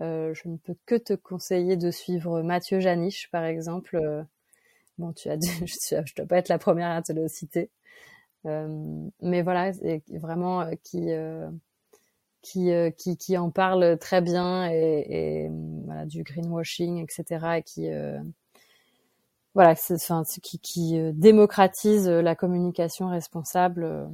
[0.00, 3.98] euh, je ne peux que te conseiller de suivre Mathieu Janiche par exemple.
[4.98, 7.70] Bon tu as dit, je, je dois pas être la première à te le citer
[9.20, 9.72] mais voilà
[10.10, 11.08] vraiment euh, qui
[12.42, 15.50] qui, qui, qui en parle très bien et,
[15.84, 17.90] voilà du greenwashing etc et qui
[19.58, 20.22] voilà, enfin,
[20.62, 23.82] qui, euh, démocratise euh, la communication responsable.
[23.82, 24.06] Euh,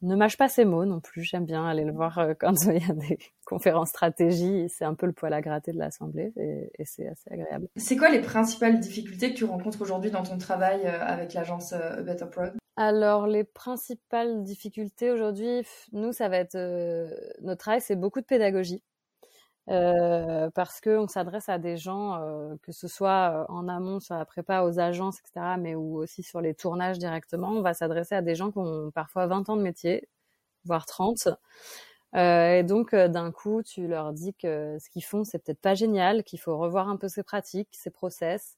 [0.00, 1.24] ne mâche pas ses mots non plus.
[1.24, 4.66] J'aime bien aller le voir quand il y a des conférences stratégie.
[4.70, 7.68] C'est un peu le poil à gratter de l'Assemblée et, et c'est assez agréable.
[7.76, 12.26] C'est quoi les principales difficultés que tu rencontres aujourd'hui dans ton travail avec l'agence Better
[12.30, 15.62] Prod alors les principales difficultés aujourd'hui,
[15.92, 16.56] nous ça va être
[17.42, 18.82] notre travail, c'est beaucoup de pédagogie.
[19.70, 24.00] Euh, parce que on s'adresse à des gens, euh, que ce soit euh, en amont
[24.00, 27.50] sur la prépa, aux agences, etc., mais ou aussi sur les tournages directement.
[27.50, 30.08] On va s'adresser à des gens qui ont parfois 20 ans de métier,
[30.64, 31.28] voire 30.
[32.14, 36.24] et donc, d'un coup, tu leur dis que ce qu'ils font, c'est peut-être pas génial,
[36.24, 38.56] qu'il faut revoir un peu ses pratiques, ses process.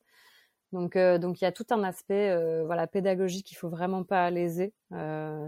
[0.72, 4.72] Donc, donc il y a tout un aspect, voilà, pédagogique qu'il faut vraiment pas léser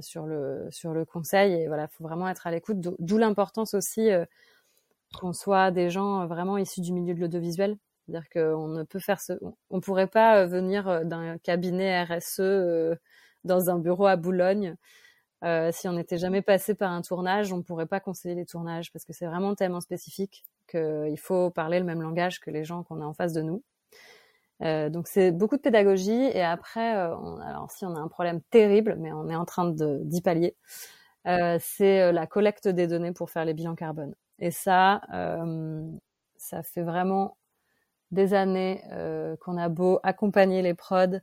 [0.01, 1.55] sur le sur le conseil.
[1.55, 2.79] Et voilà, faut vraiment être à l'écoute.
[2.81, 4.11] D'où l'importance aussi
[5.15, 7.77] qu'on soit des gens vraiment issus du milieu de l'audiovisuel.
[8.07, 9.35] C'est-à-dire qu'on ne peut faire ce,
[9.71, 12.97] on pourrait pas euh, venir euh, d'un cabinet RSE euh,
[13.45, 14.77] dans un bureau à Boulogne.
[15.45, 18.93] Euh, si on n'était jamais passé par un tournage, on pourrait pas conseiller les tournages
[18.93, 22.83] parce que c'est vraiment tellement spécifique qu'il faut parler le même langage que les gens
[22.85, 23.63] qu'on a en face de nous.
[24.63, 28.41] Euh, donc c'est beaucoup de pédagogie et après, on, alors si on a un problème
[28.51, 30.57] terrible, mais on est en train d'y pallier,
[31.61, 34.15] c'est la collecte des données pour faire les bilans carbone.
[34.39, 35.89] Et ça, euh,
[36.37, 37.37] ça fait vraiment
[38.11, 41.21] des années euh, qu'on a beau accompagner les prods,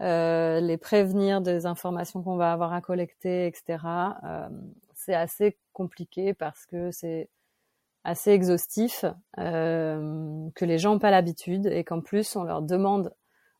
[0.00, 4.16] euh, les prévenir des informations qu'on va avoir à collecter, etc.
[4.94, 7.30] c'est assez compliqué parce que c'est
[8.08, 9.04] assez exhaustif,
[9.38, 13.12] euh, que les gens n'ont pas l'habitude et qu'en plus on leur demande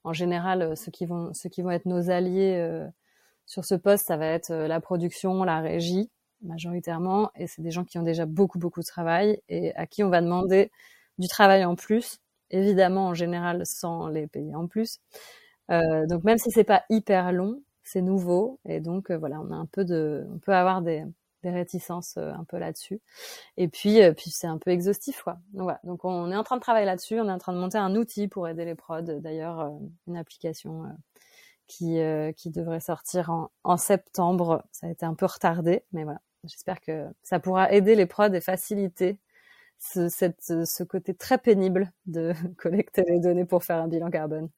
[0.05, 2.87] en général ceux qui vont ceux qui vont être nos alliés euh,
[3.47, 6.11] sur ce poste, ça va être euh, la production, la régie
[6.43, 10.03] majoritairement et c'est des gens qui ont déjà beaucoup beaucoup de travail et à qui
[10.03, 10.71] on va demander
[11.19, 12.19] du travail en plus,
[12.51, 15.01] évidemment en général sans les payer en plus.
[15.71, 19.51] Euh, donc même si c'est pas hyper long, c'est nouveau et donc euh, voilà, on
[19.51, 21.05] a un peu de, on peut avoir des,
[21.43, 23.01] des réticences euh, un peu là-dessus.
[23.57, 25.39] Et puis, euh, puis c'est un peu exhaustif, quoi.
[25.53, 25.81] Donc voilà.
[25.85, 27.21] Donc on est en train de travailler là-dessus.
[27.21, 29.03] On est en train de monter un outil pour aider les prods.
[29.03, 29.73] D'ailleurs,
[30.07, 30.85] une application
[31.67, 31.99] qui
[32.37, 33.31] qui devrait sortir
[33.65, 34.65] en, septembre.
[34.73, 36.21] Ça a été un peu retardé, mais voilà.
[36.45, 39.19] J'espère que ça pourra aider les prods et faciliter
[39.79, 44.49] ce, cette, ce côté très pénible de collecter les données pour faire un bilan carbone.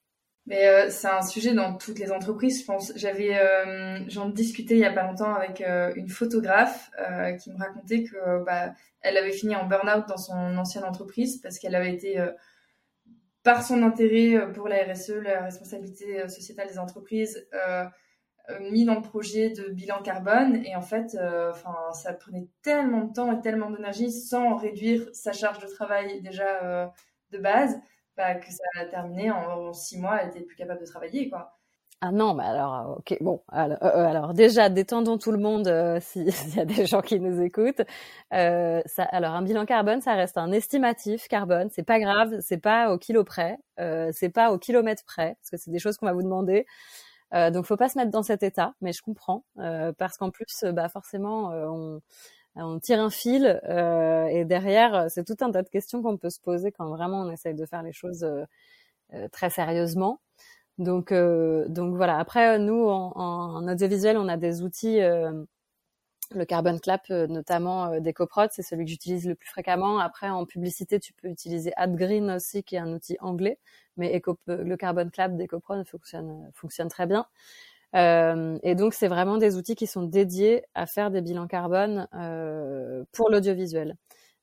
[0.50, 2.92] Mais euh, c'est un sujet dans toutes les entreprises, je pense.
[2.96, 6.90] J'avais, euh, j'en discutais il y a pas longtemps avec euh, une photographe
[7.40, 11.60] qui me racontait que bah, elle avait fini en burn-out dans son ancienne entreprise parce
[11.60, 12.18] qu'elle avait été,
[13.44, 17.46] par son intérêt pour la RSE, la responsabilité sociétale des entreprises,
[18.60, 21.16] mis dans le projet de bilan carbone et en fait,
[21.92, 26.92] ça prenait tellement de temps et tellement d'énergie sans réduire sa charge de travail déjà
[27.30, 27.78] de base
[28.34, 31.56] que ça a terminé en, six mois, elle était plus capable de travailler, quoi.
[32.02, 35.38] Ah non, mais alors, euh, ok, bon, alors, euh, euh, alors déjà, détendons tout le
[35.38, 35.66] monde
[36.00, 37.82] s'il y a des gens qui nous écoutent.
[38.30, 41.68] Alors, un bilan carbone, ça reste un estimatif carbone.
[41.70, 43.58] C'est pas grave, c'est pas au kilo près,
[44.12, 46.64] c'est pas au kilomètre près, parce que c'est des choses qu'on va vous demander.
[47.34, 49.44] Euh, donc, faut pas se mettre dans cet état, mais je comprends,
[49.98, 52.00] parce qu'en plus, bah forcément, on
[52.56, 56.30] on tire un fil euh, et derrière, c'est tout un tas de questions qu'on peut
[56.30, 58.44] se poser quand vraiment on essaye de faire les choses euh,
[59.14, 60.20] euh, très sérieusement.
[60.78, 62.18] Donc, donc voilà.
[62.18, 64.98] Après, nous, en, en, audiovisuel, on a des outils.
[64.98, 69.98] le Carbon Clap, notamment d'EcoProd, c'est celui que j'utilise le plus fréquemment.
[69.98, 73.58] Après, en publicité, tu peux utiliser AdGreen aussi, qui est un outil anglais,
[73.98, 77.26] mais le Carbon Clap d'EcoProd fonctionne, fonctionne très bien.
[77.96, 82.06] Euh, et donc, c'est vraiment des outils qui sont dédiés à faire des bilans carbone
[82.14, 83.96] euh, pour l'audiovisuel.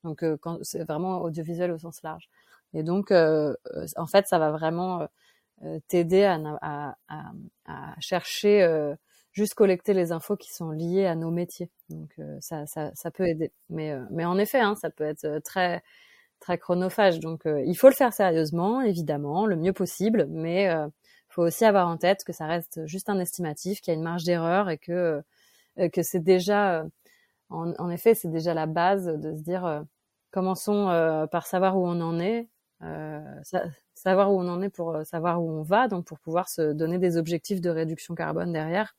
[0.04, 2.30] Donc, euh, c'est vraiment audiovisuel au sens large.
[2.74, 3.54] Et donc, euh,
[3.96, 5.08] en fait, ça va vraiment
[5.64, 7.32] euh, t'aider à, à, à,
[7.66, 8.68] à, chercher,
[9.32, 11.70] juste collecter les infos qui sont liées à nos métiers.
[11.90, 13.52] Donc, ça, ça, ça, peut aider.
[13.70, 15.84] Mais, mais en effet, hein, ça peut être très
[16.40, 17.20] très chronophage.
[17.20, 20.70] Donc, il faut le faire sérieusement, évidemment, le mieux possible, mais
[21.38, 24.04] faut aussi avoir en tête que ça reste juste un estimatif, qu'il y a une
[24.04, 25.21] marge d'erreur et que
[25.78, 26.84] euh, que c'est déjà, euh,
[27.50, 29.82] en, effet, c'est déjà la base de se dire euh,
[30.32, 30.88] commençons
[31.32, 32.50] par savoir où on en est,
[33.93, 36.97] savoir où on en est pour savoir où on va, donc pour pouvoir se donner
[36.97, 38.95] des objectifs de réduction carbone derrière.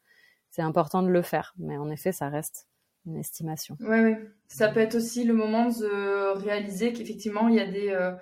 [0.51, 2.69] C'est important de le faire, mais en effet, ça reste
[3.05, 3.77] une estimation.
[3.81, 4.31] Ouais, ouais.
[4.47, 8.17] Ça peut être aussi le moment de réaliser qu'effectivement, il y a des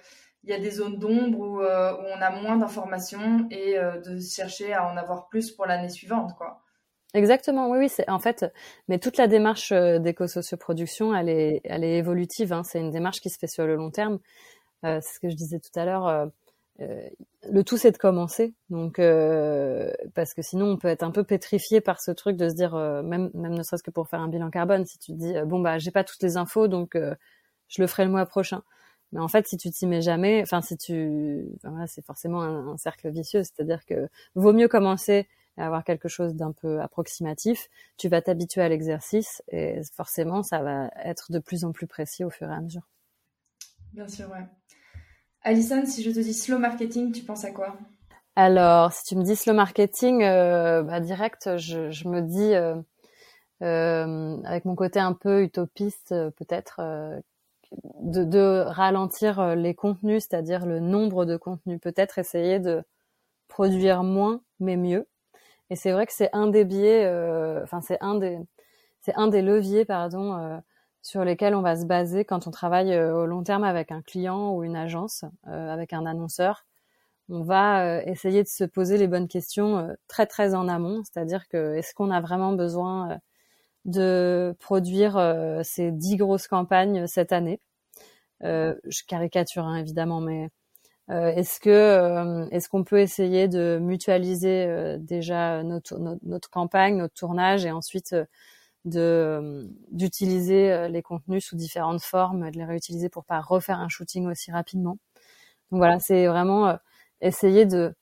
[0.46, 4.20] il y a des zones d'ombre euh, où, on a moins d'informations et euh, de
[4.20, 6.62] chercher à en avoir plus pour l'année suivante, quoi.
[7.14, 8.44] Exactement, oui, oui, c'est en fait,
[8.88, 12.52] mais toute la démarche euh, d'éco-socioproduction, elle est, elle est évolutive.
[12.52, 14.18] Hein, c'est une démarche qui se fait sur le long terme.
[14.82, 16.30] c'est ce que je disais tout à l'heure.
[16.78, 18.54] le tout, c'est de commencer.
[18.70, 19.00] Donc,
[20.14, 22.76] parce que sinon, on peut être un peu pétrifié par ce truc de se dire,
[22.76, 25.60] même, même ne serait-ce que pour faire un bilan carbone, si tu te dis, bon
[25.60, 26.96] bah, j'ai pas toutes les infos, donc
[27.68, 28.62] je le ferai le mois prochain.
[29.12, 32.76] Mais en fait, si tu t'y mets jamais, enfin si tu, enfin, c'est forcément un,
[32.76, 33.42] cercle vicieux.
[33.42, 37.68] C'est-à-dire que vaut mieux commencer à avoir quelque chose d'un peu approximatif.
[37.96, 42.24] Tu vas t'habituer à l'exercice et forcément, ça va être de plus en plus précis
[42.24, 42.86] au fur et à mesure.
[43.92, 44.44] Bien sûr, ouais.
[45.42, 47.78] Alison, si je te dis slow marketing, tu penses à quoi?
[48.34, 52.74] Alors, si tu me dis slow marketing, euh, bah, direct, je, je me dis, euh,
[53.62, 56.80] euh, avec mon côté un peu utopiste, peut-être,
[58.00, 61.80] de, de, ralentir euh, les contenus, c'est-à-dire le nombre de contenus.
[61.80, 62.82] Peut-être essayer de
[63.48, 65.08] produire moins mais mieux.
[65.70, 68.38] Et c'est vrai que c'est un des biais, euh, enfin c'est un des,
[69.00, 70.58] c'est un des leviers, pardon, euh,
[71.02, 74.52] sur lesquels on va se baser quand on travaille au long terme avec un client
[74.54, 76.66] ou une agence, avec un annonceur.
[77.28, 81.74] On va essayer de se poser les bonnes questions très très en amont, c'est-à-dire que
[81.76, 83.20] est-ce qu'on a vraiment besoin
[83.86, 87.60] de produire euh, ces dix grosses campagnes cette année.
[88.44, 90.50] Euh, je caricature hein, évidemment, mais
[91.10, 97.64] euh, est-ce que est-ce qu'on peut essayer de mutualiser déjà notre, notre, campagne, notre tournage,
[97.64, 98.14] et ensuite
[98.84, 104.26] de d'utiliser les contenus sous différentes formes, de les réutiliser pour pas refaire un shooting
[104.26, 104.98] aussi rapidement?
[105.70, 106.76] Donc voilà, c'est vraiment
[107.20, 107.94] essayer de,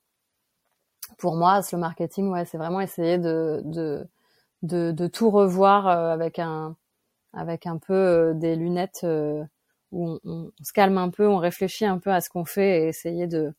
[1.19, 4.07] pour moi, le marketing, ouais, c'est vraiment essayer de, de
[4.65, 6.77] de, de tout revoir euh, avec un,
[7.33, 9.07] avec un peu des lunettes
[9.93, 12.89] où on, se calme un peu, on réfléchit un peu à ce qu'on fait et
[12.89, 13.55] essayer de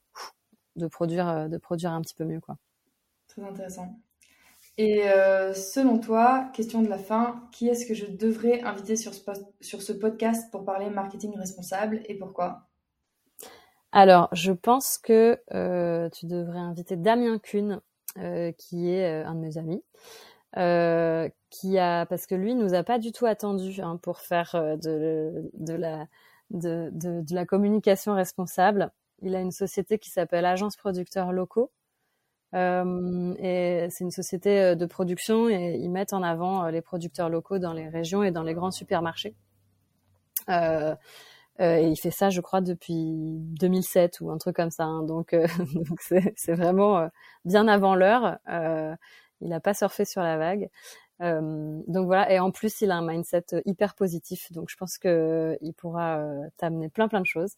[0.75, 2.57] de produire de produire un petit peu mieux quoi.
[3.27, 3.97] Très intéressant.
[4.77, 5.03] Et
[5.53, 9.21] selon toi, question de la fin, qui est-ce que je devrais inviter sur ce,
[9.61, 12.67] sur ce podcast pour parler marketing responsable et pourquoi?
[13.97, 17.79] Alors, je pense que euh, tu devrais inviter Damien Kuhn,
[18.17, 19.81] euh, qui est euh, un de mes amis,
[20.55, 25.49] qui a parce que lui nous a pas du tout attendu hein, pour faire de,
[25.53, 26.07] de la
[26.51, 28.91] de, de, de, la communication responsable.
[29.21, 31.71] Il a une société qui s'appelle Agence Producteurs Locaux.
[32.53, 37.73] et c'est une société de production et ils mettent en avant les producteurs locaux dans
[37.73, 39.35] les régions et dans les grands supermarchés.
[40.49, 40.95] Euh,
[41.61, 43.13] euh, et il fait ça, je crois, depuis
[43.59, 44.83] 2007 ou un truc comme ça.
[44.83, 45.03] Hein.
[45.03, 45.47] Donc, euh,
[46.35, 47.07] c'est vraiment euh,
[47.45, 48.37] bien avant l'heure.
[49.41, 50.69] Il n'a pas surfé sur la vague.
[51.19, 52.31] donc voilà.
[52.31, 54.51] Et en plus, il a un mindset hyper positif.
[54.51, 56.21] Donc, je pense que il pourra
[56.57, 57.55] t'amener plein plein de choses.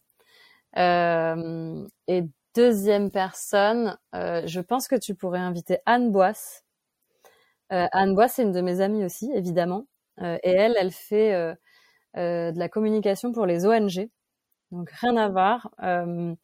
[0.76, 2.22] et
[2.54, 6.64] deuxième personne, je pense que tu pourrais inviter Anne Boisse.
[7.70, 9.86] Anne Boisse, c'est une de mes amies aussi, évidemment.
[10.20, 11.56] et elle, elle fait
[12.16, 14.08] euh, de la communication pour les ONG.
[14.72, 15.70] Donc rien à voir.
[15.82, 16.34] Euh,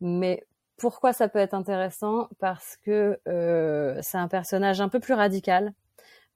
[0.00, 0.42] mais
[0.82, 2.28] pourquoi ça peut être intéressant?
[2.40, 5.74] Parce que euh, c'est un personnage un peu plus radical.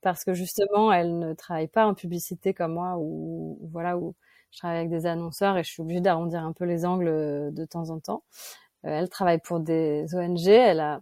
[0.01, 4.15] Parce que justement, elle ne travaille pas en publicité comme moi, ou voilà, où
[4.51, 7.65] je travaille avec des annonceurs et je suis obligée d'arrondir un peu les angles de
[7.65, 8.23] temps en temps.
[8.83, 11.01] elle travaille pour des ONG, elle a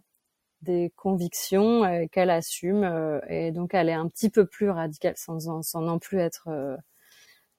[0.63, 5.99] des convictions qu'elle assume et donc elle est un petit peu plus radicale sans, non
[5.99, 6.49] plus être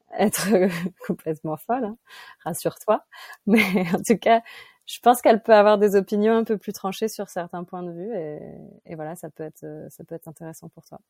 [0.18, 0.48] être
[1.06, 1.98] complètement folle, hein,
[2.44, 3.04] rassure-toi.
[3.46, 3.62] Mais
[3.94, 4.42] en tout cas,
[4.86, 7.92] je pense qu'elle peut avoir des opinions un peu plus tranchées sur certains points de
[7.92, 8.38] vue et,
[8.86, 11.00] et, voilà, ça peut être ça peut être intéressant pour toi.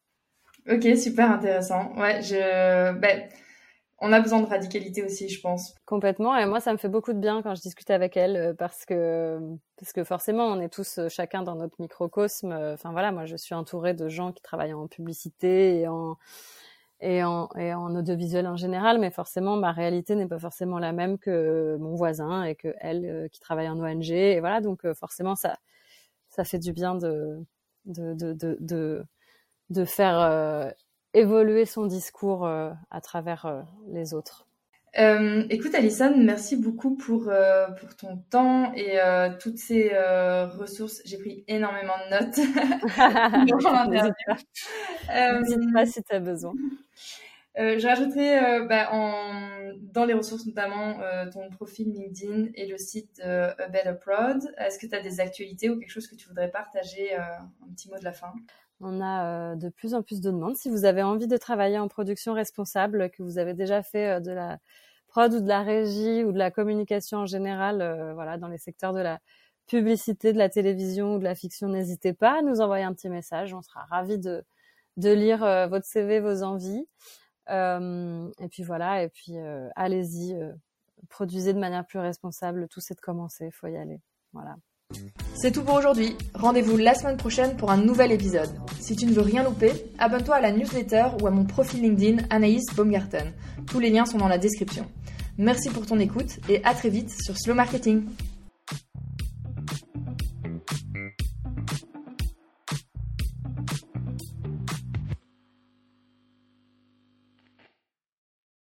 [0.69, 1.95] Ok, super intéressant.
[1.97, 3.29] Ouais, je ben
[3.99, 5.75] on a besoin de radicalité aussi, je pense.
[5.87, 6.37] Complètement.
[6.37, 8.85] Et moi, ça me fait beaucoup de bien quand je discute avec elle euh, parce
[8.85, 9.39] que
[9.79, 12.53] parce que forcément, on est tous euh, chacun dans notre microcosme.
[12.53, 16.19] Enfin voilà, moi, je suis entourée de gens qui travaillent en publicité et en
[17.01, 17.49] et en,
[17.95, 22.45] audiovisuel en général, mais forcément ma réalité n'est pas forcément la même que mon voisin
[22.45, 25.59] et que elle euh, qui travaille en ONG et voilà donc euh, forcément ça
[26.31, 27.45] ça fait du bien de
[27.87, 29.05] de de de
[29.71, 30.71] de, faire euh,
[31.15, 34.46] évoluer son discours à travers les autres.
[34.99, 39.91] Euh, écoute Alison, merci beaucoup pour, euh, pour ton temps et euh, toutes ces
[40.59, 41.03] ressources.
[41.05, 42.37] J'ai pris énormément de notes
[45.43, 46.55] N'hésite pas si tu as besoin.
[47.57, 50.99] je rajouterai bah, en, dans les ressources notamment
[51.31, 54.43] ton profil LinkedIn et le site A Better Prod.
[54.57, 57.91] Est-ce que tu as des actualités ou quelque chose que tu voudrais partager Un petit
[57.91, 58.33] mot de la fin?
[58.81, 60.57] On a de plus en plus de demandes.
[60.57, 64.33] Si vous avez envie de travailler en production responsable, que vous avez déjà fait de
[64.33, 64.59] la
[65.17, 68.59] prod ou de la régie ou de la communication en général, euh, voilà, dans les
[68.59, 69.19] secteurs de la
[69.67, 73.09] publicité, de la télévision ou de la fiction, n'hésitez pas à nous envoyer un petit
[73.09, 73.55] message.
[73.55, 74.45] On sera ravis de,
[74.99, 76.87] de lire euh, votre CV, vos envies.
[77.49, 79.37] Euh, et puis voilà, et puis
[79.75, 80.37] allez-y,
[81.09, 82.69] produisez de manière plus responsable.
[82.69, 84.01] Tout c'est de commencer, faut y aller.
[84.35, 84.57] Voilà.
[85.39, 86.17] C'est tout pour aujourd'hui.
[86.33, 88.49] Rendez-vous la semaine prochaine pour un nouvel épisode.
[88.81, 92.25] Si tu ne veux rien louper, abonne-toi à la newsletter ou à mon profil LinkedIn
[92.31, 93.33] Anaïs Baumgarten.
[93.67, 94.87] Tous les liens sont dans la description.
[95.37, 98.05] Merci pour ton écoute et à très vite sur Slow Marketing.